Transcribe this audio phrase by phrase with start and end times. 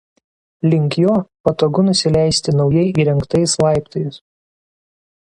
[0.71, 1.17] Link jo
[1.49, 4.23] patogu nusileisti naujai įrengtais laiptais.